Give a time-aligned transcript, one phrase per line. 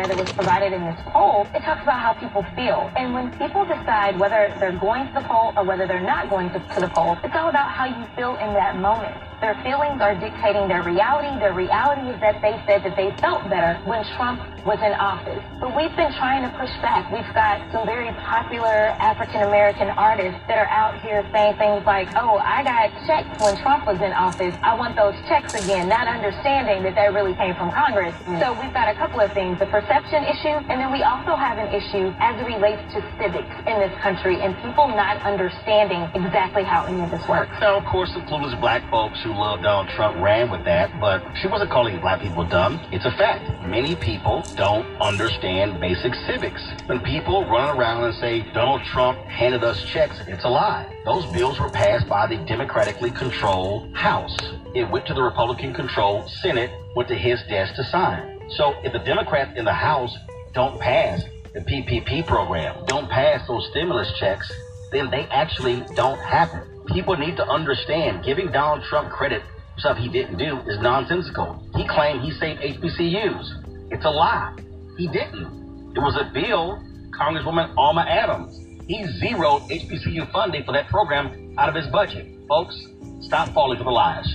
[0.00, 2.90] data that was provided in this poll, it talks about how people feel.
[2.96, 6.50] And when people decide whether they're going to the poll or whether they're not going
[6.50, 9.14] to, to the poll, it's all about how you feel in that moment.
[9.40, 11.32] Their feelings are dictating their reality.
[11.40, 15.40] Their reality is that they said that they felt better when Trump was in office.
[15.60, 17.08] But we've been trying to push back.
[17.08, 22.12] We've got some very popular African American artists that are out here saying things like,
[22.20, 24.52] oh, I got checks when Trump was in office.
[24.62, 28.14] I want those checks again, not understanding that that really came from Congress.
[28.28, 28.44] Mm.
[28.44, 31.56] So we've got a couple of things, the perception issue, and then we also have
[31.56, 36.62] an issue as it relates to civics in this country and people not understanding exactly
[36.62, 37.56] how any of this works.
[37.60, 40.98] Now, of course, the clueless black folks who who love Donald Trump ran with that,
[41.00, 42.80] but she wasn't calling black people dumb.
[42.90, 43.64] It's a fact.
[43.66, 46.62] Many people don't understand basic civics.
[46.86, 50.92] When people run around and say Donald Trump handed us checks, it's a lie.
[51.04, 54.36] Those bills were passed by the democratically controlled House.
[54.74, 58.40] It went to the Republican controlled Senate, went to his desk to sign.
[58.56, 60.16] So if the Democrats in the House
[60.54, 64.50] don't pass the PPP program, don't pass those stimulus checks,
[64.90, 69.42] then they actually don't happen people need to understand giving Donald Trump credit
[69.74, 71.62] for stuff he didn't do is nonsensical.
[71.76, 73.90] He claimed he saved HBCUs.
[73.92, 74.56] It's a lie.
[74.96, 75.94] He didn't.
[75.96, 76.82] It was a bill,
[77.18, 78.56] Congresswoman Alma Adams.
[78.86, 82.26] He zeroed HBCU funding for that program out of his budget.
[82.48, 82.76] Folks,
[83.20, 84.26] stop falling for the lies.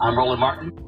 [0.00, 0.87] I'm Roland Martin.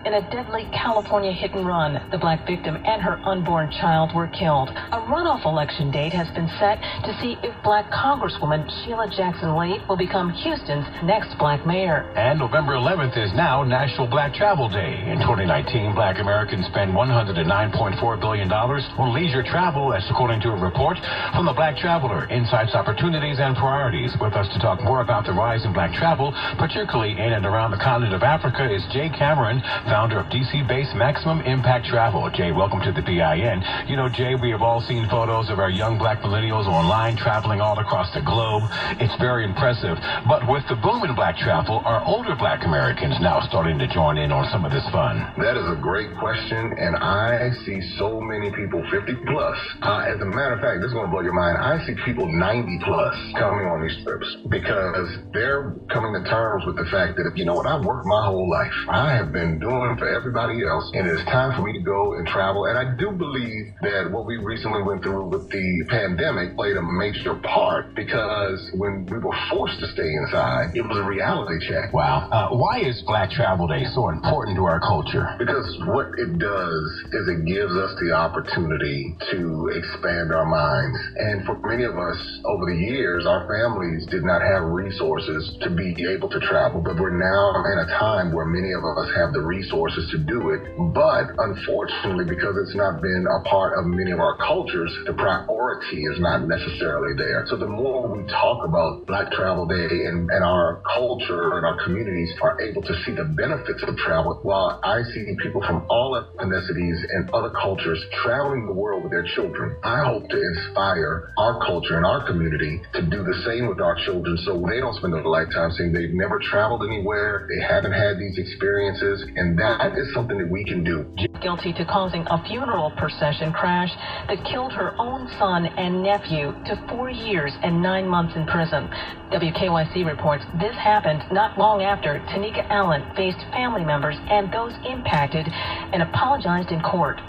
[0.00, 4.28] In a deadly California hit and run, the black victim and her unborn child were
[4.28, 4.70] killed.
[4.70, 9.76] A runoff election date has been set to see if black Congresswoman Sheila Jackson Lee
[9.92, 12.08] will become Houston's next black mayor.
[12.16, 15.04] And November 11th is now National Black Travel Day.
[15.04, 20.96] In 2019, black Americans spent $109.4 billion on leisure travel, as according to a report
[21.36, 24.16] from the Black Traveler, Insights, Opportunities, and Priorities.
[24.16, 27.70] With us to talk more about the rise in black travel, particularly in and around
[27.70, 29.60] the continent of Africa, is Jay Cameron,
[29.90, 32.30] founder of DC-based Maximum Impact Travel.
[32.30, 33.58] Jay, welcome to the BIN.
[33.90, 37.60] You know, Jay, we have all seen photos of our young black millennials online traveling
[37.60, 38.70] all across the globe.
[39.02, 39.98] It's very impressive.
[40.30, 44.16] But with the boom in black travel, are older black Americans now starting to join
[44.16, 45.26] in on some of this fun?
[45.42, 49.58] That is a great question, and I see so many people 50 plus.
[49.82, 51.58] Uh, as a matter of fact, this is going to blow your mind.
[51.58, 56.78] I see people 90 plus coming on these trips because they're coming to terms with
[56.78, 58.78] the fact that, if you know what, I've worked my whole life.
[58.86, 62.28] I have been doing for everybody else, and it's time for me to go and
[62.28, 62.66] travel.
[62.66, 66.84] And I do believe that what we recently went through with the pandemic played a
[66.84, 71.94] major part because when we were forced to stay inside, it was a reality check.
[71.94, 72.28] Wow.
[72.28, 75.24] Uh, why is Black Travel Day so important to our culture?
[75.38, 76.84] Because what it does
[77.16, 80.98] is it gives us the opportunity to expand our minds.
[81.16, 85.70] And for many of us over the years, our families did not have resources to
[85.70, 89.32] be able to travel, but we're now in a time where many of us have
[89.32, 90.60] the resources resources to do it.
[90.94, 96.02] But unfortunately, because it's not been a part of many of our cultures, the priority
[96.02, 97.46] is not necessarily there.
[97.48, 101.78] So the more we talk about Black Travel Day and, and our culture and our
[101.84, 106.18] communities are able to see the benefits of travel, while I see people from all
[106.18, 111.60] ethnicities and other cultures traveling the world with their children, I hope to inspire our
[111.64, 115.14] culture and our community to do the same with our children so they don't spend
[115.14, 120.12] a lifetime saying they've never traveled anywhere, they haven't had these experiences, and that is
[120.14, 121.04] something that we can do.
[121.42, 123.90] Guilty to causing a funeral procession crash
[124.28, 128.88] that killed her own son and nephew to four years and nine months in prison.
[129.32, 135.46] WKYC reports this happened not long after Tanika Allen faced family members and those impacted
[135.46, 137.20] and apologized in court.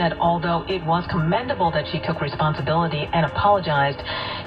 [0.00, 3.98] Said although it was commendable that she took responsibility and apologized,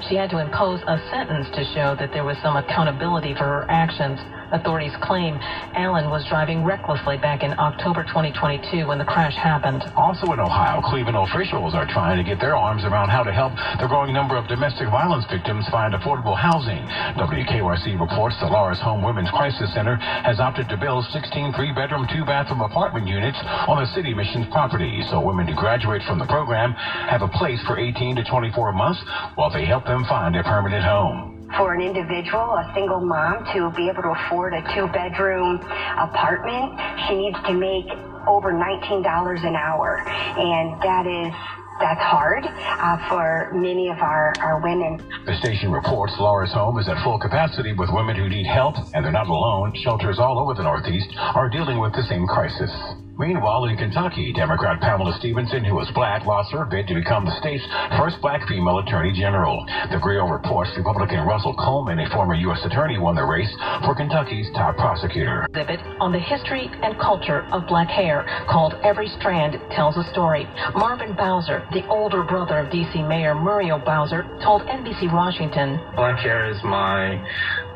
[0.08, 3.66] she had to impose a sentence to show that there was some accountability for her
[3.68, 4.18] actions.
[4.52, 5.38] Authorities claim
[5.74, 9.82] Allen was driving recklessly back in October 2022 when the crash happened.
[9.96, 13.52] Also in Ohio, Cleveland officials are trying to get their arms around how to help
[13.80, 16.84] the growing number of domestic violence victims find affordable housing.
[17.16, 22.60] WKYC reports the Laura's Home Women's Crisis Center has opted to build 16 three-bedroom, two-bathroom
[22.60, 26.72] apartment units on the city mission's property so women who graduate from the program
[27.08, 29.00] have a place for 18 to 24 months
[29.34, 33.70] while they help them find a permanent home for an individual, a single mom, to
[33.76, 35.60] be able to afford a two bedroom
[35.98, 37.86] apartment, she needs to make
[38.26, 40.02] over $19 an hour.
[40.06, 41.34] And that is
[41.80, 45.02] that's hard uh, for many of our, our women.
[45.26, 49.04] The station reports Laura's Home is at full capacity with women who need help, and
[49.04, 49.74] they're not alone.
[49.82, 52.70] Shelters all over the Northeast are dealing with the same crisis.
[53.16, 57.38] Meanwhile, in Kentucky, Democrat Pamela Stevenson, who is black, lost her bid to become the
[57.38, 57.62] state's
[57.96, 59.64] first black female attorney general.
[59.92, 62.58] The Grio reports Republican Russell Coleman, a former U.S.
[62.64, 63.52] attorney, won the race
[63.86, 65.46] for Kentucky's top prosecutor.
[65.50, 70.44] Exhibit on the history and culture of black hair called Every Strand Tells a Story.
[70.74, 73.00] Marvin Bowser, the older brother of D.C.
[73.02, 77.14] Mayor Muriel Bowser, told NBC Washington, Black hair is my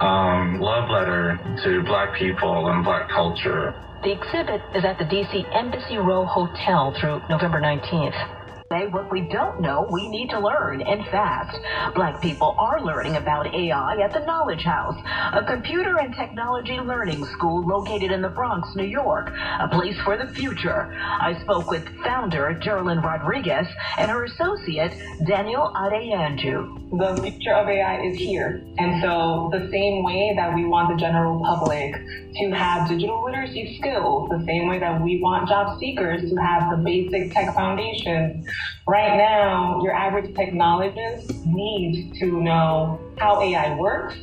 [0.01, 3.75] um, love letter to black people and black culture.
[4.03, 5.45] The exhibit is at the D.C.
[5.53, 8.38] Embassy Row Hotel through November 19th.
[8.71, 11.59] What we don't know, we need to learn, and fast.
[11.95, 14.95] Black people are learning about AI at the Knowledge House,
[15.33, 20.19] a computer and technology learning school located in the Bronx, New York, a place for
[20.19, 20.95] the future.
[21.01, 23.67] I spoke with founder Jerelyn Rodriguez
[23.97, 24.93] and her associate
[25.27, 26.99] Daniel Adeyanju.
[26.99, 30.97] The future of AI is here, and so the same way that we want the
[30.97, 31.95] general public
[32.37, 36.71] to have digital literacy skills, the same way that we want job seekers to have
[36.71, 38.47] the basic tech foundations
[38.87, 44.15] Right now, your average technologist needs to know how AI works,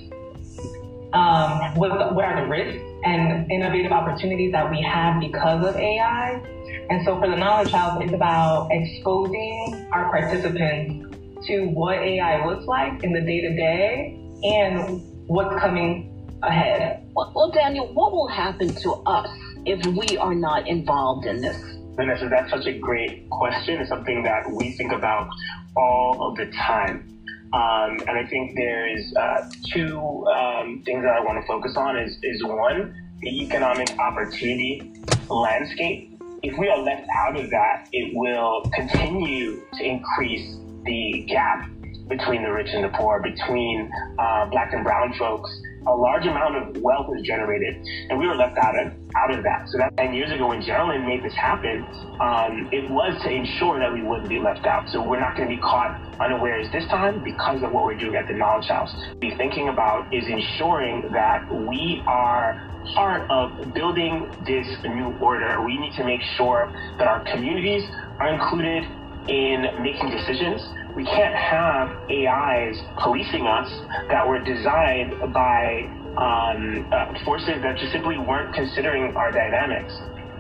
[1.14, 6.42] um, what, what are the risks and innovative opportunities that we have because of AI.
[6.90, 11.16] And so for the Knowledge House, it's about exposing our participants
[11.48, 16.12] to what AI looks like in the day to day and what's coming
[16.42, 17.08] ahead.
[17.16, 19.30] Well, well, Daniel, what will happen to us
[19.66, 21.58] if we are not involved in this?
[21.96, 23.80] Vanessa, that's such a great question.
[23.80, 25.30] It's something that we think about
[25.78, 27.12] all of the time.
[27.54, 31.98] Um, and I think there's uh, two um, things that I want to focus on
[31.98, 34.92] is, is one, the economic opportunity
[35.30, 36.20] landscape.
[36.44, 41.70] If we are left out of that, it will continue to increase the gap
[42.10, 43.90] between the rich and the poor, between
[44.20, 45.50] uh, black and brown folks,
[45.88, 47.76] a large amount of wealth is generated,
[48.10, 49.68] and we were left out of out of that.
[49.70, 51.86] So that 10 years ago, when Jerelyn made this happen,
[52.20, 54.90] um, it was to ensure that we wouldn't be left out.
[54.90, 58.16] So we're not going to be caught unawares this time because of what we're doing
[58.16, 58.94] at the Knowledge House.
[59.20, 65.64] Be thinking about is ensuring that we are part of building this new order.
[65.64, 67.84] We need to make sure that our communities
[68.20, 68.84] are included
[69.28, 70.62] in making decisions
[70.96, 73.70] we can't have AIs policing us
[74.10, 79.94] that were designed by um, uh, forces that just simply weren't considering our dynamics.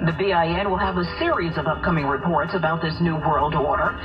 [0.05, 3.97] The BIN will have a series of upcoming reports about this new world order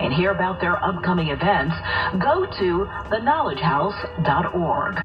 [0.00, 1.74] and hear about their upcoming events.
[2.22, 5.02] Go to theknowledgehouse.org.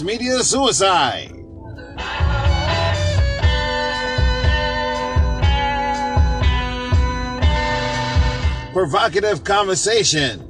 [0.00, 1.28] Media suicide.
[8.72, 10.48] Provocative conversation.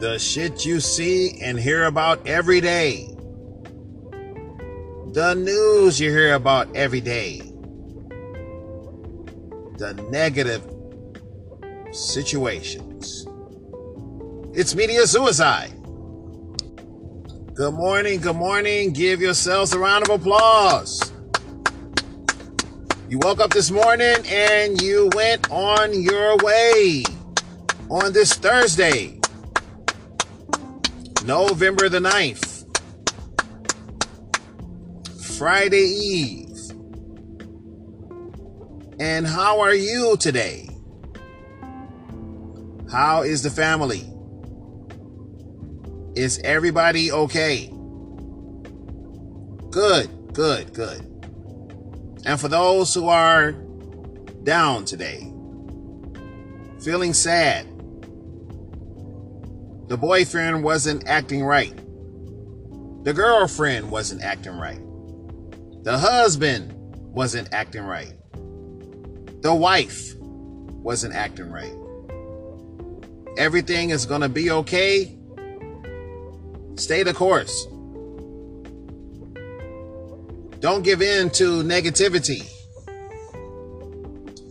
[0.00, 3.16] The shit you see and hear about every day
[5.12, 7.40] the news you hear about every day,
[9.76, 10.62] the negative
[11.92, 13.26] situations.
[14.54, 15.72] It's media suicide.
[17.54, 18.92] Good morning, good morning.
[18.92, 21.12] Give yourselves a round of applause.
[23.08, 27.02] You woke up this morning and you went on your way
[27.90, 29.18] on this Thursday,
[31.24, 32.49] November the 9th.
[35.40, 36.70] Friday Eve.
[39.00, 40.68] And how are you today?
[42.92, 44.06] How is the family?
[46.14, 47.72] Is everybody okay?
[49.70, 51.00] Good, good, good.
[52.26, 53.52] And for those who are
[54.42, 55.20] down today,
[56.82, 57.66] feeling sad,
[59.88, 61.74] the boyfriend wasn't acting right,
[63.04, 64.82] the girlfriend wasn't acting right.
[65.82, 66.74] The husband
[67.14, 68.12] wasn't acting right.
[69.40, 71.74] The wife wasn't acting right.
[73.38, 75.16] Everything is going to be okay.
[76.74, 77.66] Stay the course.
[80.60, 82.46] Don't give in to negativity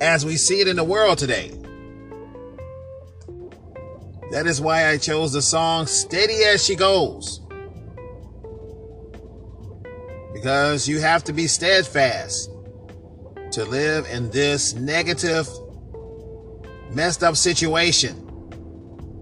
[0.01, 1.51] as we see it in the world today.
[4.31, 7.41] That is why I chose the song Steady as She Goes
[10.33, 12.49] because you have to be steadfast
[13.51, 15.47] to live in this negative
[16.91, 18.25] messed up situation.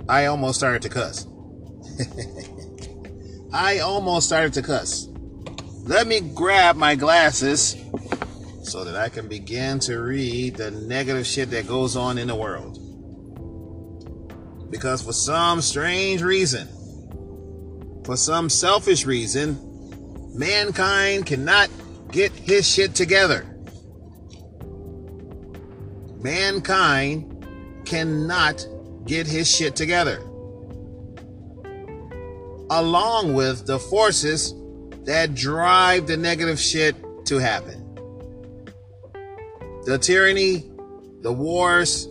[0.10, 1.26] I almost started to cuss.
[3.54, 5.08] I almost started to cuss.
[5.84, 7.76] Let me grab my glasses
[8.64, 12.36] so that I can begin to read the negative shit that goes on in the
[12.36, 12.84] world.
[14.70, 16.68] Because for some strange reason,
[18.04, 19.67] for some selfish reason,
[20.38, 21.70] mankind cannot
[22.12, 23.46] get his shit together.
[26.20, 27.46] Mankind
[27.86, 28.66] cannot
[29.06, 30.20] get his shit together.
[32.70, 34.54] Along with the forces
[35.06, 37.84] that drive the negative shit to happen.
[39.86, 40.70] The tyranny,
[41.22, 42.08] the wars,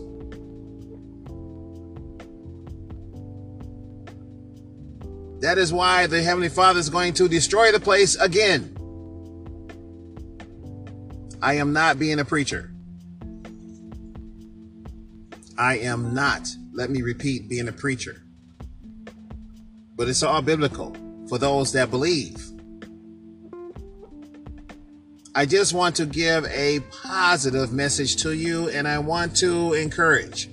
[5.47, 8.75] That is why the Heavenly Father is going to destroy the place again.
[11.41, 12.73] I am not being a preacher.
[15.57, 18.23] I am not, let me repeat, being a preacher.
[19.95, 20.97] But it's all biblical
[21.29, 22.45] for those that believe.
[25.33, 30.49] I just want to give a positive message to you and I want to encourage.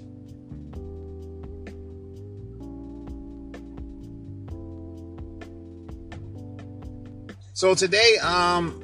[7.57, 8.83] So today, um,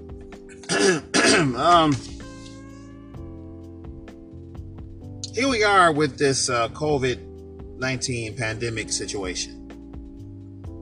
[1.57, 1.93] um,
[5.35, 9.57] here we are with this uh, COVID 19 pandemic situation.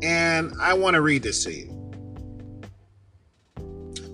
[0.02, 1.74] And I want to read this to you.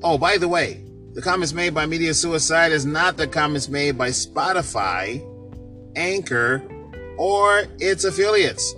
[0.04, 3.98] Oh, by the way, the comments made by Media Suicide is not the comments made
[3.98, 5.20] by Spotify,
[5.96, 6.62] Anchor,
[7.18, 8.72] or its affiliates.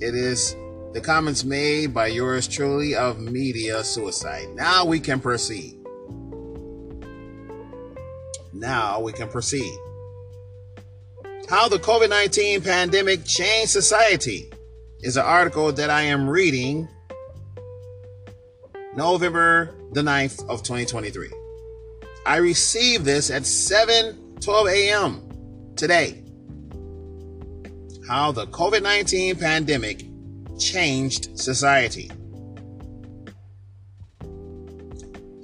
[0.00, 0.56] It is
[0.92, 4.48] the comments made by yours truly of Media Suicide.
[4.54, 5.78] Now we can proceed.
[8.52, 9.78] Now we can proceed.
[11.48, 14.50] How the COVID 19 pandemic changed society
[15.00, 16.88] is an article that I am reading
[18.94, 21.30] November the 9th of 2023.
[22.26, 25.72] I received this at 7 12 a.m.
[25.74, 26.22] today.
[28.06, 30.11] How the COVID 19 pandemic
[30.62, 32.10] changed society.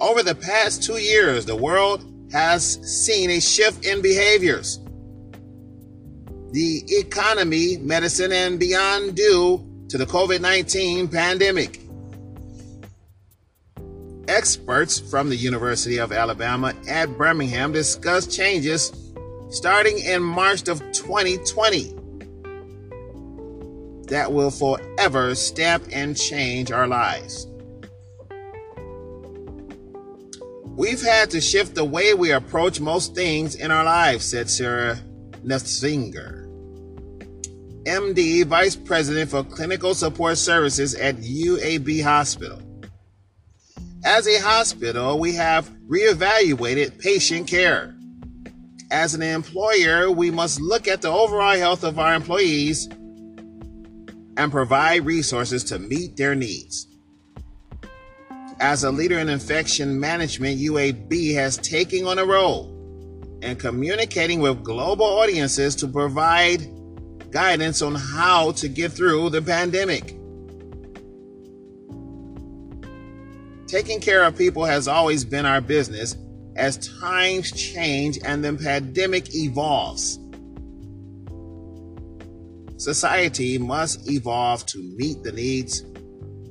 [0.00, 4.78] Over the past two years, the world has seen a shift in behaviors.
[6.52, 11.80] The economy, medicine, and beyond due to the COVID 19 pandemic.
[14.28, 18.92] Experts from the University of Alabama at Birmingham discussed changes
[19.50, 21.97] starting in March of 2020
[24.08, 27.46] that will forever stamp and change our lives.
[30.76, 34.98] We've had to shift the way we approach most things in our lives, said Sarah
[35.44, 36.46] Nessinger,
[37.84, 42.62] MD, Vice President for Clinical Support Services at UAB Hospital.
[44.04, 47.96] As a hospital, we have reevaluated patient care.
[48.90, 52.88] As an employer, we must look at the overall health of our employees
[54.38, 56.86] and provide resources to meet their needs.
[58.60, 62.74] As a leader in infection management, UAB has taken on a role
[63.42, 66.66] in communicating with global audiences to provide
[67.30, 70.14] guidance on how to get through the pandemic.
[73.66, 76.16] Taking care of people has always been our business
[76.56, 80.18] as times change and the pandemic evolves.
[82.78, 85.84] Society must evolve to meet the needs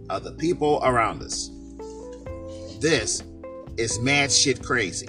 [0.10, 1.50] of the people around us.
[2.82, 3.24] This
[3.78, 5.08] is mad shit crazy.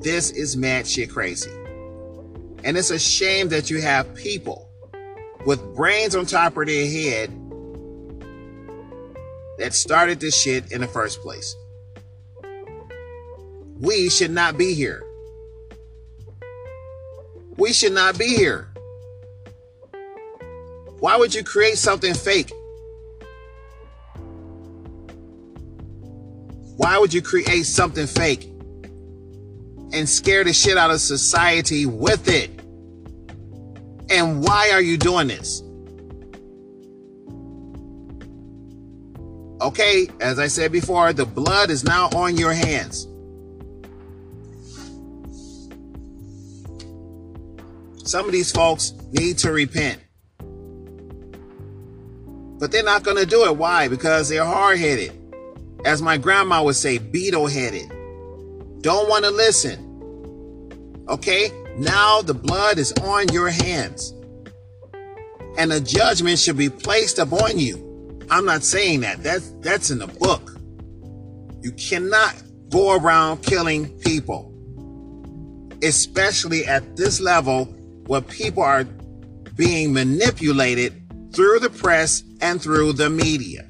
[0.00, 1.50] This is mad shit crazy.
[2.64, 4.70] And it's a shame that you have people
[5.44, 7.30] with brains on top of their head
[9.58, 11.54] that started this shit in the first place.
[13.78, 15.05] We should not be here.
[17.56, 18.68] We should not be here.
[20.98, 22.52] Why would you create something fake?
[26.76, 28.44] Why would you create something fake
[29.92, 32.50] and scare the shit out of society with it?
[34.10, 35.62] And why are you doing this?
[39.62, 43.08] Okay, as I said before, the blood is now on your hands.
[48.06, 50.00] Some of these folks need to repent.
[52.58, 53.56] But they're not going to do it.
[53.56, 53.88] Why?
[53.88, 55.12] Because they're hard headed.
[55.84, 57.90] As my grandma would say, beetle headed.
[58.80, 61.04] Don't want to listen.
[61.08, 61.50] Okay?
[61.76, 64.14] Now the blood is on your hands.
[65.58, 68.20] And a judgment should be placed upon you.
[68.30, 69.24] I'm not saying that.
[69.24, 70.56] That's that's in the book.
[71.60, 74.52] You cannot go around killing people.
[75.82, 77.75] Especially at this level
[78.06, 78.84] where people are
[79.56, 83.68] being manipulated through the press and through the media.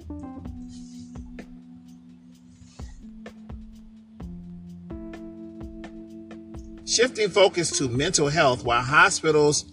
[6.87, 9.73] Shifting focus to mental health while hospitals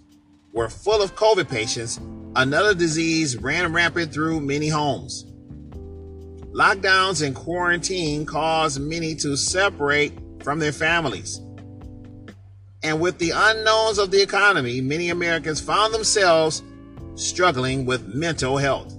[0.52, 2.00] were full of COVID patients,
[2.36, 5.26] another disease ran rampant through many homes.
[6.54, 11.40] Lockdowns and quarantine caused many to separate from their families.
[12.84, 16.62] And with the unknowns of the economy, many Americans found themselves
[17.16, 18.94] struggling with mental health.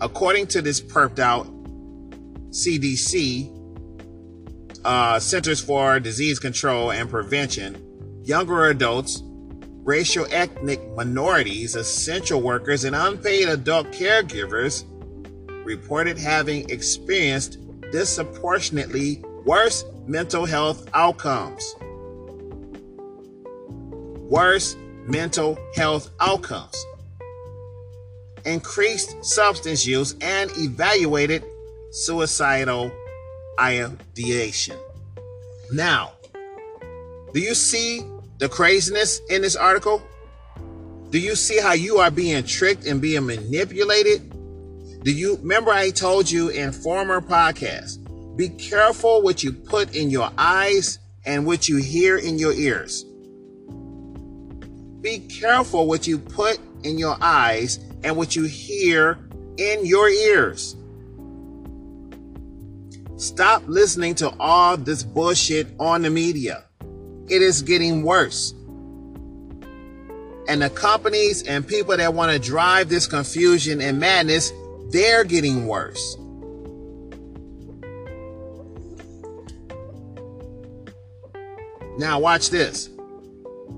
[0.00, 1.46] According to this perked out
[2.50, 3.50] CDC,
[4.84, 9.22] uh, Centers for Disease Control and Prevention, younger adults,
[9.84, 14.84] racial ethnic minorities, essential workers, and unpaid adult caregivers
[15.64, 17.58] reported having experienced
[17.90, 21.74] disproportionately worse mental health outcomes.
[24.28, 26.86] Worse mental health outcomes.
[28.44, 31.44] Increased substance use and evaluated
[31.90, 32.90] suicidal
[33.60, 34.76] ideation.
[35.72, 36.12] Now,
[37.32, 38.02] do you see
[38.38, 40.02] the craziness in this article?
[41.10, 44.30] Do you see how you are being tricked and being manipulated?
[45.04, 48.01] Do you remember I told you in former podcasts?
[48.36, 53.04] Be careful what you put in your eyes and what you hear in your ears.
[55.02, 59.18] Be careful what you put in your eyes and what you hear
[59.58, 60.76] in your ears.
[63.16, 66.64] Stop listening to all this bullshit on the media.
[67.28, 68.52] It is getting worse.
[70.48, 74.52] And the companies and people that want to drive this confusion and madness,
[74.90, 76.16] they're getting worse.
[81.98, 82.88] Now, watch this.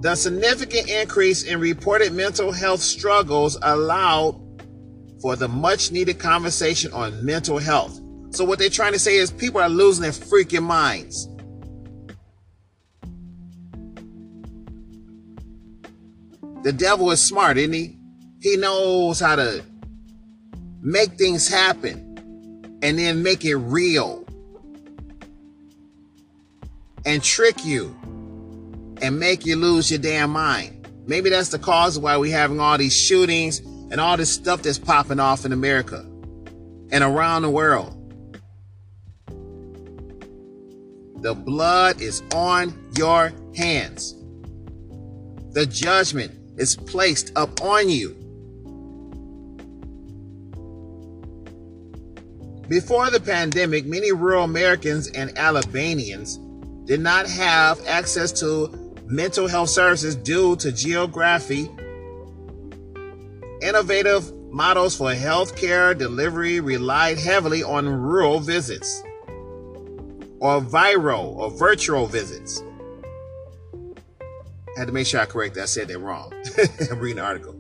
[0.00, 4.40] The significant increase in reported mental health struggles allowed
[5.20, 8.00] for the much needed conversation on mental health.
[8.31, 11.29] So what they're trying to say is people are losing their freaking minds.
[16.62, 17.98] The devil is smart, isn't he?
[18.40, 19.62] He knows how to
[20.81, 24.24] make things happen and then make it real
[27.05, 27.95] and trick you
[29.03, 30.88] and make you lose your damn mind.
[31.07, 34.62] Maybe that's the cause of why we're having all these shootings and all this stuff
[34.62, 36.01] that's popping off in America
[36.90, 38.01] and around the world.
[41.23, 44.14] The blood is on your hands.
[45.53, 48.11] The judgment is placed upon you.
[52.69, 56.38] Before the pandemic, many rural Americans and Alabamians
[56.85, 61.70] did not have access to mental health services due to geography.
[63.62, 69.03] Innovative models for healthcare delivery relied heavily on rural visits
[70.40, 72.62] or viral or virtual visits.
[74.77, 75.62] I had to make sure I correct that.
[75.62, 76.33] I said that wrong.
[76.90, 77.55] I'm reading the article.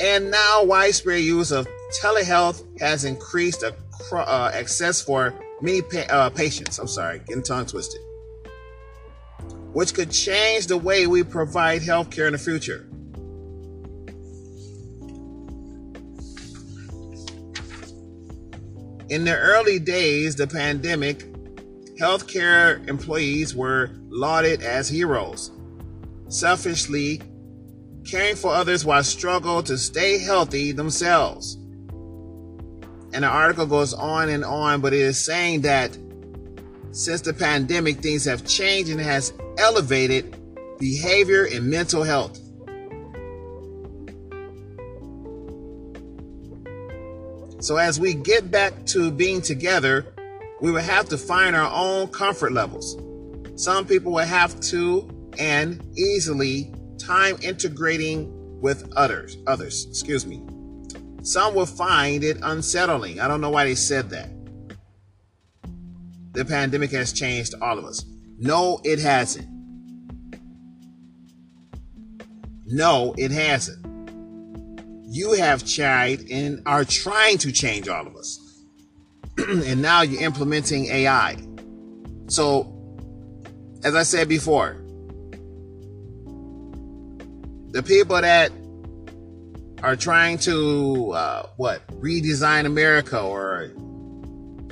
[0.00, 1.68] And now widespread use of
[2.02, 6.78] telehealth has increased uh, access for many pa- uh, patients.
[6.78, 8.00] I'm sorry, getting tongue twisted.
[9.72, 12.86] Which could change the way we provide healthcare in the future.
[19.08, 21.24] In the early days, of the pandemic
[22.00, 25.50] healthcare employees were lauded as heroes,
[26.28, 27.20] selfishly
[28.04, 31.56] caring for others while struggle to stay healthy themselves.
[33.12, 35.96] And the article goes on and on, but it is saying that
[36.92, 40.36] since the pandemic, things have changed and has elevated
[40.78, 42.38] behavior and mental health.
[47.60, 50.06] So as we get back to being together,
[50.60, 52.96] we will have to find our own comfort levels.
[53.54, 60.42] Some people will have to and easily time integrating with others, others, excuse me.
[61.22, 63.20] Some will find it unsettling.
[63.20, 64.30] I don't know why they said that.
[66.32, 68.04] The pandemic has changed all of us.
[68.38, 69.48] No, it hasn't.
[72.66, 73.84] No, it hasn't.
[75.06, 78.38] You have tried and are trying to change all of us.
[79.38, 81.36] and now you're implementing AI.
[82.28, 82.76] So
[83.82, 84.76] as I said before,
[87.72, 88.52] the people that
[89.82, 93.72] are trying to uh, what redesign America or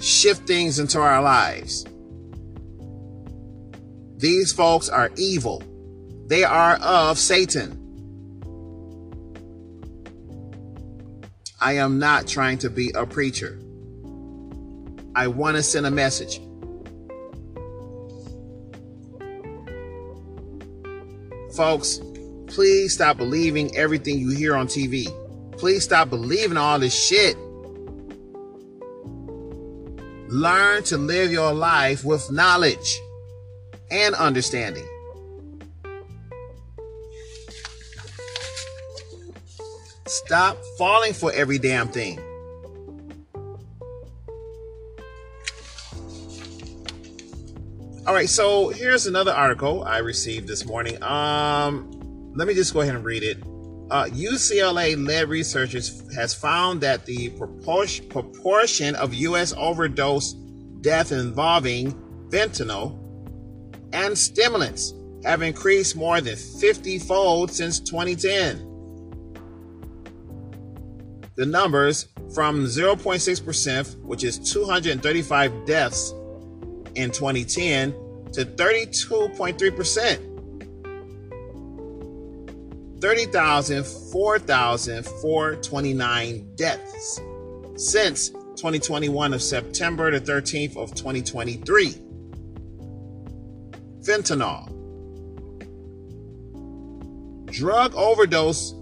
[0.01, 1.85] shift things into our lives.
[4.19, 5.63] These folks are evil.
[6.27, 7.85] They are of Satan.
[11.61, 13.59] I am not trying to be a preacher.
[15.15, 16.41] I want to send a message.
[21.55, 22.01] Folks,
[22.47, 25.09] please stop believing everything you hear on TV.
[25.59, 27.37] Please stop believing all this shit.
[30.29, 33.01] Learn to live your life with knowledge
[33.91, 34.87] and understanding.
[40.07, 42.21] Stop falling for every damn thing.
[48.07, 51.03] All right, so here's another article I received this morning.
[51.03, 53.39] Um, let me just go ahead and read it.
[53.91, 59.55] Uh, UCLA-led researchers has found that the proportion, of U.S.
[59.57, 60.35] overdose
[60.83, 61.93] death involving
[62.29, 62.99] fentanyl
[63.95, 64.93] and stimulants
[65.25, 68.67] have increased more than 50 fold since 2010.
[71.37, 76.13] The numbers from 0.6%, which is 235 deaths
[76.95, 77.93] in 2010,
[78.33, 80.38] to 32.3%.
[83.01, 87.21] 30,000, 4,429 deaths
[87.77, 91.95] since 2021 of September the 13th of 2023.
[94.03, 94.75] Fentanyl.
[97.53, 98.75] Drug overdose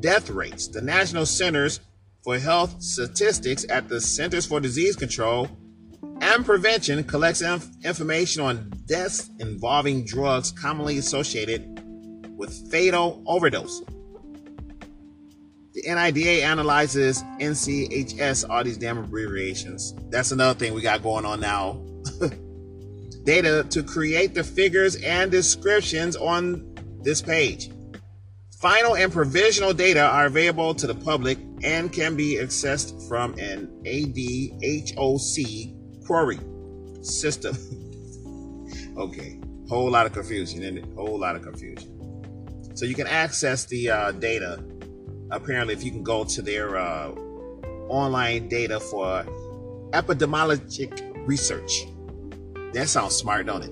[0.00, 0.68] death rates.
[0.68, 1.80] The National Centers
[2.22, 5.50] for Health Statistics at the Centers for Disease Control
[6.20, 11.73] and Prevention collects inf- information on deaths involving drugs commonly associated
[12.36, 13.82] with fatal overdose.
[15.74, 19.92] The NIDA analyzes NCHS, all these damn abbreviations.
[20.08, 21.82] That's another thing we got going on now.
[23.24, 27.70] Data to create the figures and descriptions on this page.
[28.60, 33.68] Final and provisional data are available to the public and can be accessed from an
[33.84, 35.26] ADHOC
[36.06, 36.38] query
[37.02, 37.56] system.
[38.96, 40.84] okay, whole lot of confusion in it.
[40.94, 41.93] Whole lot of confusion.
[42.74, 44.62] So you can access the uh, data.
[45.30, 47.10] Apparently, if you can go to their uh,
[47.88, 49.24] online data for
[49.92, 51.86] epidemiologic research.
[52.72, 53.70] That sounds smart, don't it?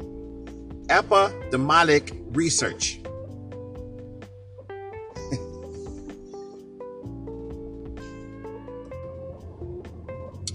[0.88, 3.00] Epidemiologic research.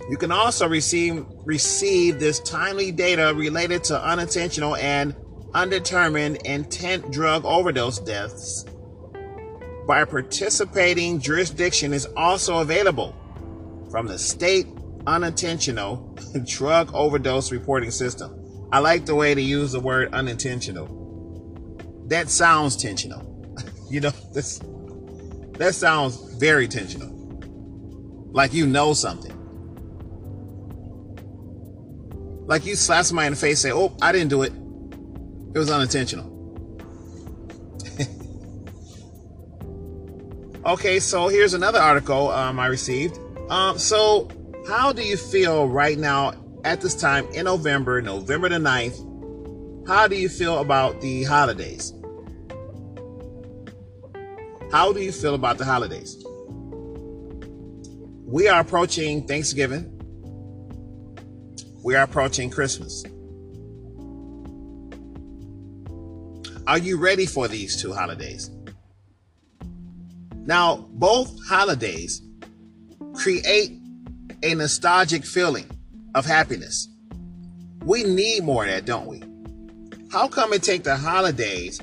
[0.09, 5.13] You can also receive receive this timely data related to unintentional and
[5.57, 8.63] undetermined intent drug overdose deaths
[9.87, 13.15] by participating jurisdiction is also available
[13.89, 14.67] from the state
[15.07, 16.15] unintentional
[16.45, 18.67] drug overdose reporting system.
[18.71, 20.85] I like the way to use the word unintentional.
[22.05, 23.25] That sounds tensional.
[23.89, 24.59] you know, this
[25.57, 27.11] that sounds very tensional.
[28.31, 29.33] Like you know something.
[32.45, 34.53] Like you slap somebody in the face, say, "Oh, I didn't do it.
[35.57, 36.31] It was unintentional."
[40.67, 43.17] okay, so here's another article um, I received.
[43.49, 44.29] Um, so,
[44.67, 49.87] how do you feel right now at this time in November, November the 9th?
[49.87, 51.91] How do you feel about the holidays?
[54.71, 56.23] How do you feel about the holidays?
[58.27, 59.97] We are approaching Thanksgiving
[61.87, 63.05] we are approaching Christmas.
[66.67, 68.51] Are you ready for these two holidays?
[70.35, 72.21] Now, both holidays
[73.13, 73.71] create
[74.43, 75.69] a nostalgic feeling
[76.13, 76.89] of happiness.
[77.85, 79.23] We need more of that, don't we?
[80.11, 81.79] How come it take the holidays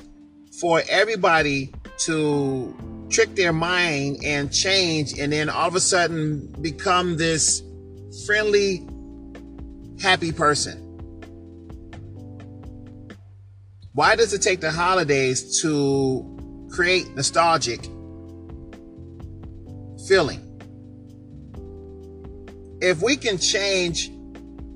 [0.59, 7.17] for everybody to trick their mind and change and then all of a sudden become
[7.17, 7.63] this
[8.27, 8.87] friendly
[9.99, 10.84] happy person?
[13.95, 17.81] Why does it take the holidays to create nostalgic
[20.07, 20.41] feeling?
[22.81, 24.11] If we can change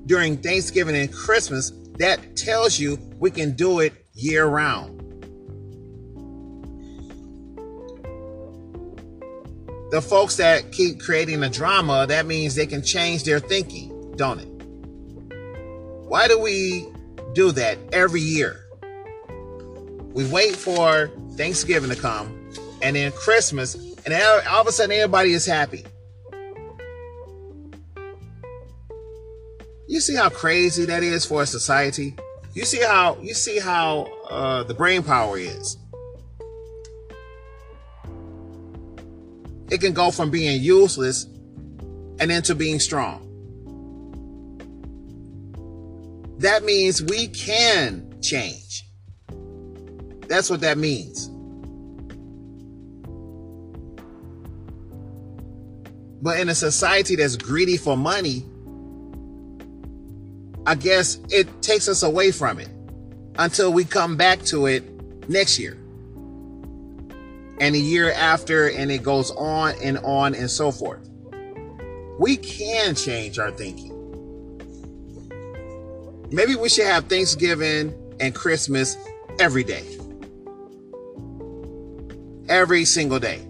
[0.06, 4.98] during Thanksgiving and Christmas, that tells you we can do it year round.
[9.90, 14.40] The folks that keep creating the drama, that means they can change their thinking, don't
[14.40, 14.48] it?
[16.08, 16.88] Why do we
[17.34, 18.64] do that every year.
[20.12, 22.50] We wait for Thanksgiving to come
[22.82, 24.14] and then Christmas, and
[24.48, 25.84] all of a sudden everybody is happy.
[29.86, 32.14] You see how crazy that is for a society?
[32.54, 35.76] You see how you see how uh, the brain power is.
[39.70, 41.26] It can go from being useless
[42.18, 43.26] and into being strong.
[46.38, 48.84] That means we can change.
[50.30, 51.28] That's what that means.
[56.22, 58.44] But in a society that's greedy for money,
[60.66, 62.68] I guess it takes us away from it
[63.40, 64.84] until we come back to it
[65.28, 65.76] next year
[67.58, 71.10] and a year after, and it goes on and on and so forth.
[72.20, 73.96] We can change our thinking.
[76.30, 78.96] Maybe we should have Thanksgiving and Christmas
[79.40, 79.99] every day.
[82.50, 83.46] Every single day.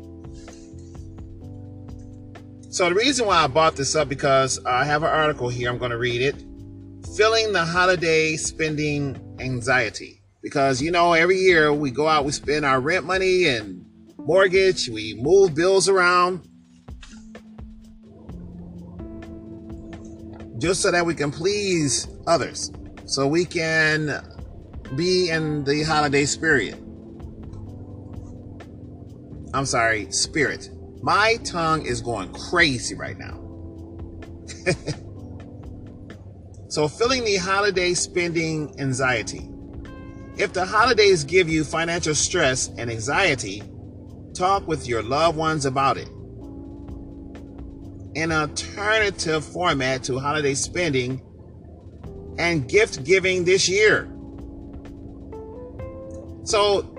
[2.69, 5.69] So the reason why I bought this up because I have an article here.
[5.69, 6.37] I'm going to read it.
[7.17, 10.23] Filling the holiday spending anxiety.
[10.43, 13.85] Because you know, every year we go out, we spend our rent money and
[14.19, 16.47] mortgage, we move bills around.
[20.59, 22.71] Just so that we can please others.
[23.07, 24.23] So we can
[24.95, 26.79] be in the holiday spirit.
[29.53, 30.71] I'm sorry, spirit.
[31.03, 33.37] My tongue is going crazy right now.
[36.69, 39.49] so, filling the holiday spending anxiety.
[40.37, 43.63] If the holidays give you financial stress and anxiety,
[44.35, 46.09] talk with your loved ones about it.
[48.17, 51.23] An alternative format to holiday spending
[52.39, 54.09] and gift giving this year.
[56.45, 56.95] So,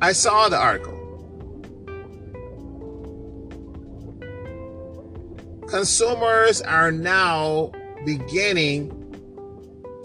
[0.00, 0.96] I saw the article.
[5.66, 7.72] consumers are now
[8.04, 8.92] beginning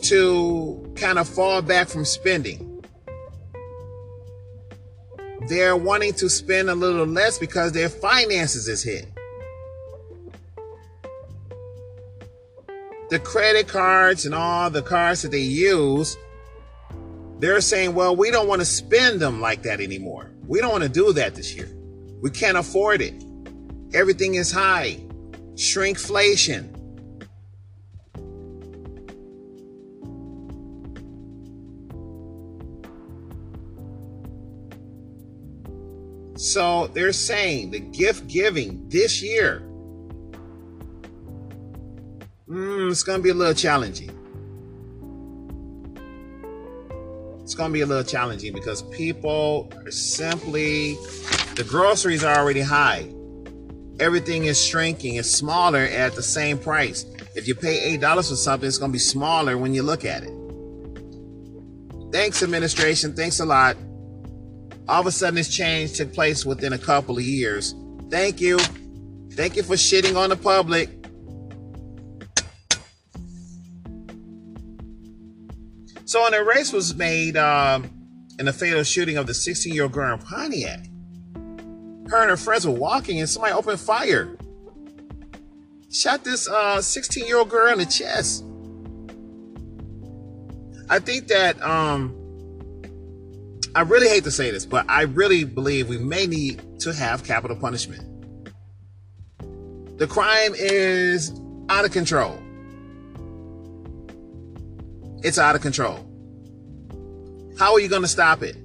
[0.02, 2.84] to kind of fall back from spending.
[5.48, 9.08] They're wanting to spend a little less because their finances is hit.
[13.10, 16.18] The credit cards and all the cards that they use,
[17.42, 20.32] they're saying, well, we don't want to spend them like that anymore.
[20.48, 21.68] We don't want to do that this year.
[22.22, 23.16] We can't afford it.
[23.96, 25.00] Everything is high
[25.56, 26.78] shrinkflation.
[36.38, 39.64] So they're saying the gift giving this year,
[42.48, 44.21] mm, it's going to be a little challenging.
[47.52, 50.94] It's going to be a little challenging because people are simply,
[51.56, 53.10] the groceries are already high
[54.02, 55.16] everything is shrinking.
[55.16, 57.06] It's smaller at the same price.
[57.36, 60.24] If you pay $8 for something, it's going to be smaller when you look at
[60.24, 60.34] it.
[62.12, 63.14] Thanks, administration.
[63.14, 63.78] Thanks a lot.
[64.90, 67.76] All of a sudden, this change took place within a couple of years.
[68.10, 68.58] Thank you.
[69.34, 70.90] Thank you for shitting on the public.
[76.12, 77.90] So, an arrest was made um,
[78.38, 80.86] in the fatal shooting of the 16 year old girl in Pontiac.
[82.10, 84.36] Her and her friends were walking and somebody opened fire.
[85.90, 86.50] Shot this
[86.82, 88.44] 16 uh, girl in the chest.
[90.90, 92.14] I think that, um,
[93.74, 97.24] I really hate to say this, but I really believe we may need to have
[97.24, 98.04] capital punishment.
[99.98, 102.38] The crime is out of control.
[105.24, 106.08] It's out of control.
[107.60, 108.56] How are you going to stop it?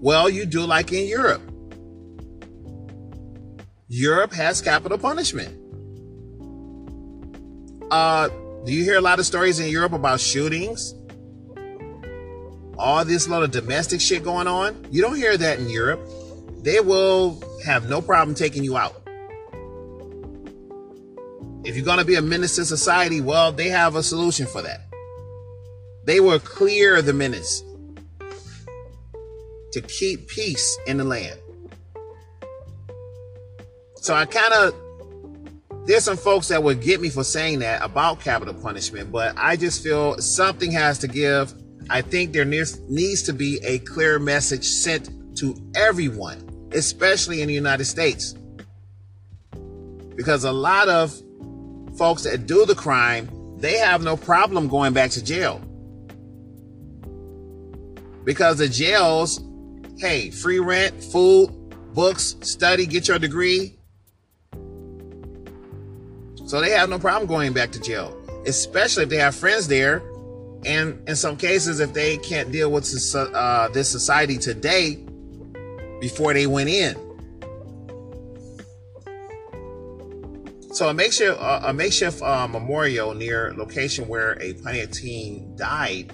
[0.00, 1.42] Well, you do like in Europe.
[3.88, 5.60] Europe has capital punishment.
[7.90, 8.28] Uh,
[8.64, 10.94] do you hear a lot of stories in Europe about shootings?
[12.78, 14.86] All this lot of domestic shit going on?
[14.90, 16.00] You don't hear that in Europe.
[16.62, 19.00] They will have no problem taking you out.
[21.64, 24.62] If you're going to be a menace to society, well, they have a solution for
[24.62, 24.83] that.
[26.04, 27.62] They will clear the menace
[29.72, 31.38] to keep peace in the land.
[33.96, 34.74] So I kind of
[35.86, 39.56] there's some folks that would get me for saying that about capital punishment, but I
[39.56, 41.52] just feel something has to give.
[41.90, 47.54] I think there needs to be a clear message sent to everyone, especially in the
[47.54, 48.34] United States.
[50.16, 51.12] Because a lot of
[51.98, 55.60] folks that do the crime they have no problem going back to jail.
[58.24, 59.40] Because the jails,
[59.98, 61.50] hey, free rent, food,
[61.94, 63.76] books, study, get your degree.
[66.46, 70.02] So they have no problem going back to jail, especially if they have friends there.
[70.66, 74.96] And in some cases, if they can't deal with uh, this society today
[76.00, 76.96] before they went in.
[80.72, 86.12] So a makeshift, uh, a makeshift uh, memorial near location where a Pontiac teen died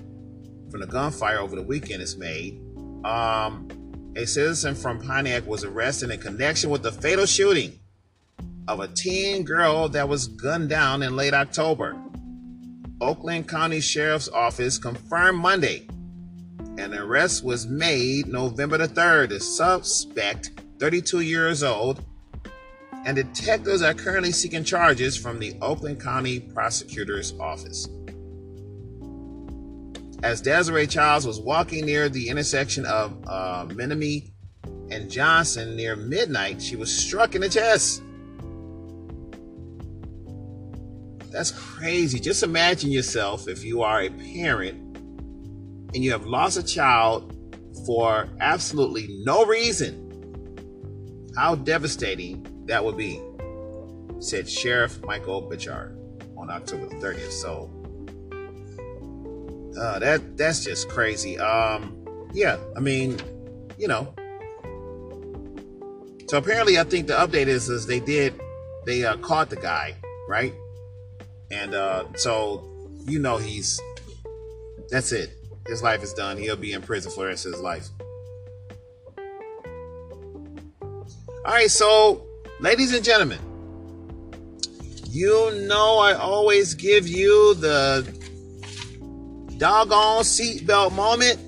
[0.71, 2.61] from the gunfire over the weekend is made.
[3.05, 3.69] Um,
[4.17, 7.79] a citizen from Pontiac was arrested in connection with the fatal shooting
[8.69, 11.97] of a teen girl that was gunned down in late October.
[13.01, 15.87] Oakland County Sheriff's Office confirmed Monday
[16.81, 19.31] an arrest was made November the 3rd.
[19.31, 22.03] The suspect, 32 years old,
[23.05, 27.87] and detectives are currently seeking charges from the Oakland County Prosecutor's Office.
[30.23, 33.67] As Desiree Childs was walking near the intersection of uh,
[34.91, 38.03] and Johnson near midnight, she was struck in the chest.
[41.31, 42.19] That's crazy.
[42.19, 44.97] Just imagine yourself if you are a parent
[45.95, 47.37] and you have lost a child
[47.87, 50.09] for absolutely no reason.
[51.37, 53.23] How devastating that would be,
[54.19, 55.97] said Sheriff Michael Bouchard
[56.37, 57.31] on October 30th.
[57.31, 57.71] So
[59.79, 61.39] uh, that that's just crazy.
[61.39, 63.19] Um, yeah, I mean,
[63.79, 64.15] you know.
[66.29, 68.41] So apparently, I think the update is is they did
[68.87, 69.97] they uh, caught the guy,
[70.29, 70.55] right?
[71.51, 72.67] And uh, so
[73.05, 73.81] you know he's
[74.89, 75.31] that's it.
[75.67, 76.37] His life is done.
[76.37, 77.89] He'll be in prison for the rest of his life.
[81.45, 82.27] All right, so
[82.61, 83.39] Ladies and gentlemen,
[85.09, 88.07] you know I always give you the
[89.61, 91.39] doggone seatbelt moment.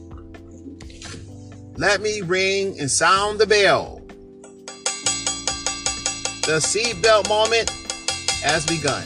[1.79, 4.03] Let me ring and sound the bell.
[6.45, 7.71] The seatbelt moment
[8.43, 9.03] has begun.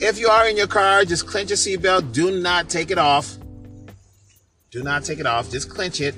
[0.00, 2.12] If you are in your car, just clench your seatbelt.
[2.12, 3.36] Do not take it off.
[4.70, 5.50] Do not take it off.
[5.50, 6.14] Just clench it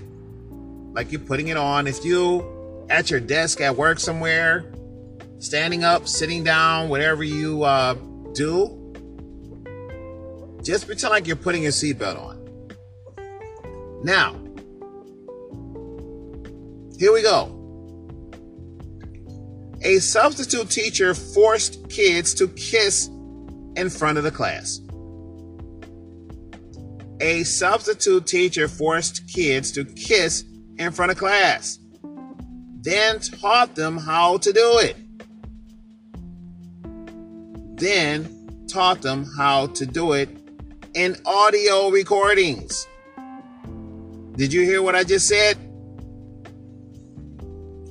[0.92, 1.86] like you're putting it on.
[1.86, 4.70] If you at your desk at work somewhere,
[5.38, 7.94] standing up, sitting down, whatever you uh,
[8.40, 8.94] do,
[10.62, 12.38] just pretend like you're putting your seatbelt on.
[14.02, 14.32] Now,
[16.98, 17.56] here we go.
[19.82, 23.08] A substitute teacher forced kids to kiss
[23.76, 24.80] in front of the class.
[27.20, 30.44] A substitute teacher forced kids to kiss
[30.78, 31.78] in front of class,
[32.80, 34.96] then taught them how to do it.
[37.80, 40.28] Then taught them how to do it
[40.94, 42.86] in audio recordings.
[44.36, 45.56] Did you hear what I just said?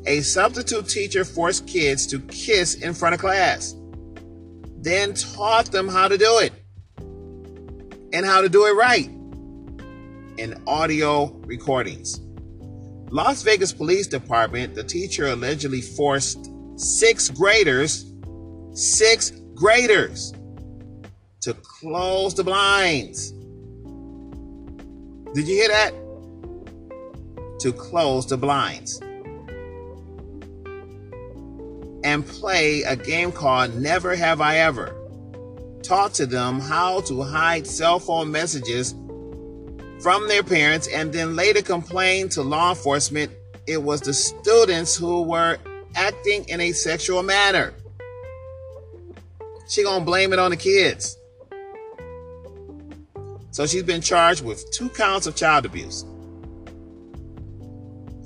[0.05, 3.75] A substitute teacher forced kids to kiss in front of class,
[4.77, 6.53] then taught them how to do it
[8.13, 9.09] and how to do it right
[10.37, 12.21] in audio recordings.
[13.09, 18.13] Las Vegas Police Department, the teacher allegedly forced sixth graders,
[18.73, 20.33] sixth graders,
[21.41, 23.31] to close the blinds.
[25.33, 25.93] Did you hear that?
[27.59, 29.01] To close the blinds.
[32.05, 34.95] And play a game called Never Have I Ever.
[35.83, 38.95] Taught to them how to hide cell phone messages
[40.01, 43.29] from their parents and then later complained to law enforcement
[43.67, 45.57] it was the students who were
[45.95, 47.73] acting in a sexual manner.
[49.69, 51.15] She gonna blame it on the kids.
[53.51, 56.05] So she's been charged with two counts of child abuse.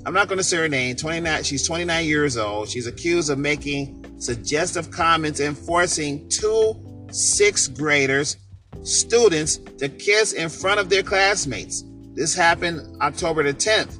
[0.06, 0.96] I'm not going to say her name.
[0.96, 1.42] 29.
[1.44, 2.68] She's 29 years old.
[2.68, 6.74] She's accused of making suggestive comments and forcing two
[7.10, 8.36] sixth graders
[8.82, 11.84] students to kiss in front of their classmates.
[12.14, 13.98] This happened October the 10th.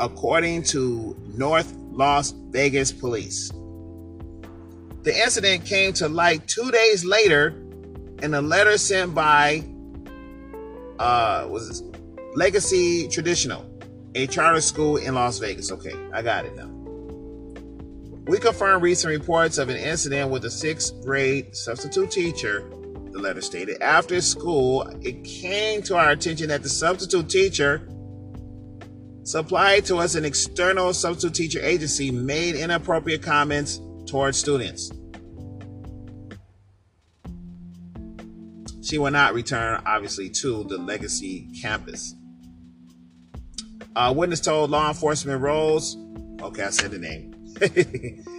[0.00, 3.50] According to North Las Vegas police.
[5.06, 7.54] The incident came to light two days later
[8.22, 9.62] in a letter sent by
[10.98, 11.82] uh was this
[12.34, 13.64] Legacy Traditional,
[14.16, 15.70] a charter school in Las Vegas.
[15.70, 16.66] Okay, I got it now.
[18.26, 22.68] We confirmed recent reports of an incident with a sixth grade substitute teacher,
[23.12, 23.80] the letter stated.
[23.80, 27.88] After school, it came to our attention that the substitute teacher
[29.22, 34.90] supplied to us an external substitute teacher agency made inappropriate comments towards students.
[38.82, 42.14] She will not return, obviously, to the legacy campus.
[43.96, 45.96] Uh, witness told law enforcement roles,
[46.40, 47.34] okay, I said the name,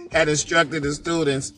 [0.12, 1.52] had instructed the students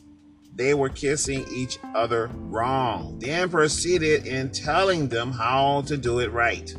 [0.55, 6.31] they were kissing each other wrong, then proceeded in telling them how to do it
[6.31, 6.73] right.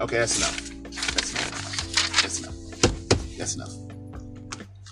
[0.00, 0.70] Okay, that's enough.
[1.14, 2.22] That's enough.
[2.22, 3.36] That's enough.
[3.38, 3.79] That's enough.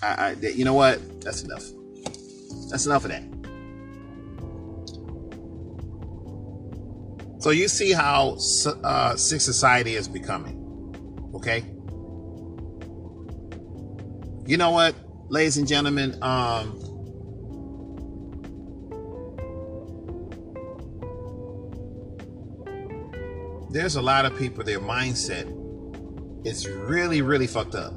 [0.01, 1.21] I, I, you know what?
[1.21, 1.65] That's enough.
[2.69, 3.23] That's enough of that.
[7.41, 8.37] So you see how
[8.83, 10.57] uh, sick society is becoming.
[11.35, 11.63] Okay.
[14.45, 14.95] You know what,
[15.29, 16.77] ladies and gentlemen, um,
[23.69, 25.47] there's a lot of people, their mindset
[26.45, 27.93] is really, really fucked up.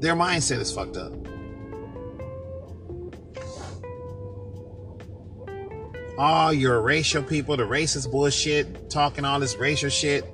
[0.00, 1.12] Their mindset is fucked up.
[6.18, 10.24] All your racial people, the racist bullshit, talking all this racial shit,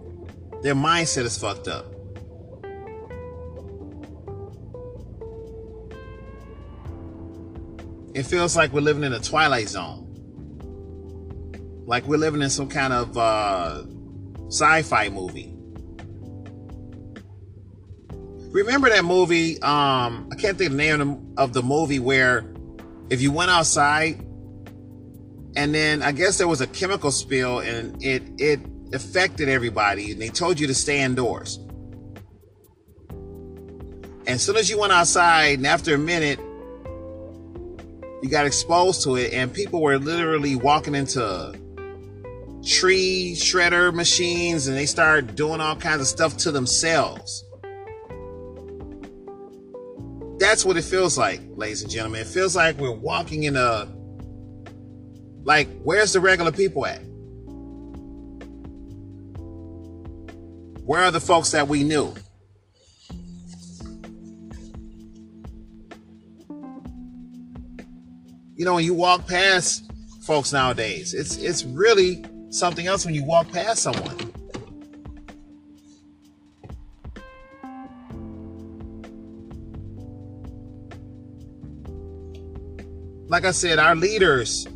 [0.63, 1.87] their mindset is fucked up.
[8.15, 10.07] It feels like we're living in a twilight zone
[11.87, 13.85] like we're living in some kind of uh,
[14.49, 15.56] sci-fi movie.
[18.57, 19.61] Remember that movie?
[19.61, 22.43] Um, I can't think of the name of the movie where
[23.11, 24.19] if you went outside
[25.55, 28.61] and then I guess there was a chemical spill and it it
[28.95, 31.59] affected everybody and they told you to stay indoors.
[34.21, 36.41] And as soon as you went outside and after a minute
[38.23, 41.53] you got exposed to it and people were literally walking into
[42.65, 47.46] tree shredder machines and they started doing all kinds of stuff to themselves.
[50.47, 52.21] That's what it feels like, ladies and gentlemen.
[52.21, 53.89] It feels like we're walking in a
[55.43, 57.01] like where's the regular people at?
[60.85, 62.15] Where are the folks that we knew?
[68.55, 69.91] You know, when you walk past
[70.23, 74.26] folks nowadays, it's it's really something else when you walk past someone.
[83.37, 84.67] Like I said, our leaders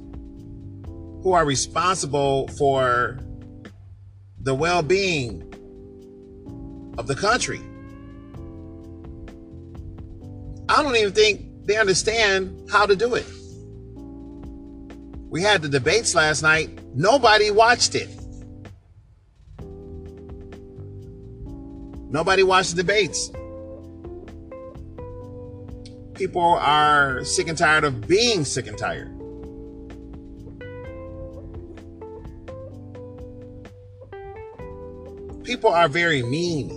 [1.22, 3.18] who are responsible for
[4.38, 5.40] the well being
[6.98, 7.62] of the country.
[10.68, 13.24] I don't even think they understand how to do it.
[15.30, 16.68] We had the debates last night.
[16.94, 18.11] Nobody watched it.
[22.11, 23.30] Nobody watched the debates.
[26.20, 29.08] People are sick and tired of being sick and tired.
[35.42, 36.68] People are very mean.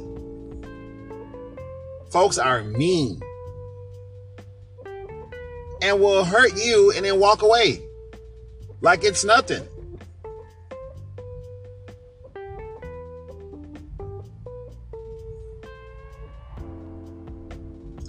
[2.09, 3.19] Folks are mean
[5.81, 7.81] and will hurt you and then walk away
[8.79, 9.67] like it's nothing.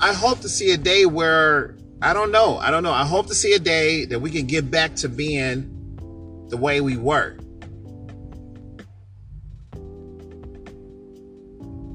[0.04, 2.58] I hope to see a day where I don't know.
[2.58, 2.92] I don't know.
[2.92, 6.82] I hope to see a day that we can get back to being the way
[6.82, 7.38] we were.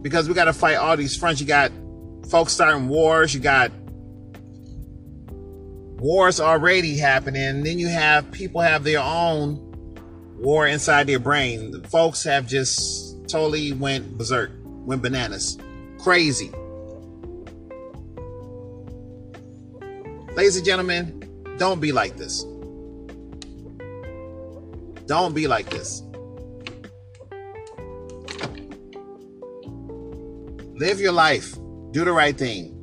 [0.01, 1.39] Because we got to fight all these fronts.
[1.39, 1.71] You got
[2.31, 3.35] folks starting wars.
[3.35, 3.71] You got
[6.01, 7.61] wars already happening.
[7.61, 9.59] Then you have people have their own
[10.35, 11.69] war inside their brain.
[11.69, 15.59] The folks have just totally went berserk, went bananas,
[15.99, 16.51] crazy.
[20.39, 22.45] Ladies and gentlemen, don't be like this.
[25.05, 26.01] Don't be like this.
[30.75, 31.55] Live your life.
[31.91, 32.73] Do the right thing.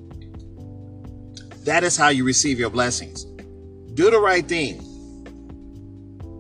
[1.65, 3.25] That is how you receive your blessings.
[3.95, 4.83] Do the right thing.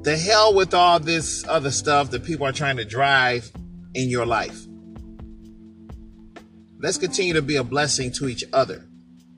[0.02, 3.50] The hell with all this other stuff that people are trying to drive
[3.94, 4.66] in your life.
[6.78, 8.85] Let's continue to be a blessing to each other.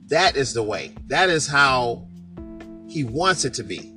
[0.08, 0.94] That is the way.
[1.06, 2.06] That is how
[2.88, 3.94] he wants it to be.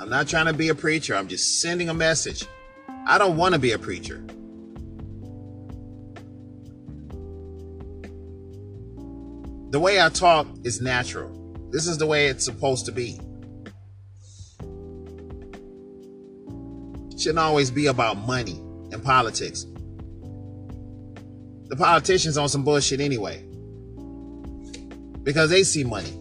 [0.00, 1.14] I'm not trying to be a preacher.
[1.14, 2.44] I'm just sending a message.
[3.06, 4.24] I don't want to be a preacher.
[9.70, 11.32] The way I talk is natural.
[11.70, 13.20] This is the way it's supposed to be.
[17.18, 18.58] shouldn't always be about money
[18.92, 19.66] and politics.
[21.68, 23.45] The politicians on some bullshit anyway.
[25.26, 26.12] Because they see money.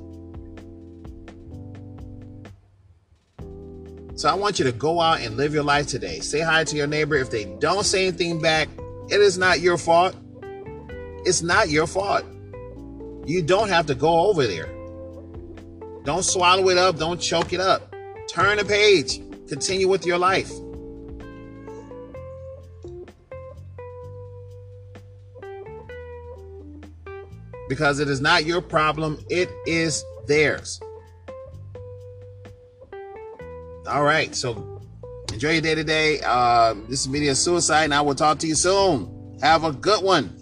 [4.16, 6.22] So I want you to go out and live your life today.
[6.22, 7.16] Say hi to your neighbor.
[7.16, 8.68] If they don't say anything back,
[9.10, 10.16] it is not your fault.
[11.24, 12.24] It's not your fault.
[13.28, 14.74] You don't have to go over there.
[16.04, 16.98] Don't swallow it up.
[16.98, 17.94] Don't choke it up.
[18.28, 19.22] Turn the page.
[19.48, 20.52] Continue with your life.
[27.68, 30.80] Because it is not your problem, it is theirs.
[33.88, 34.36] All right.
[34.36, 34.82] So
[35.32, 36.20] enjoy your day today.
[36.26, 39.38] Uh, this is Media Suicide, and I will talk to you soon.
[39.42, 40.35] Have a good one.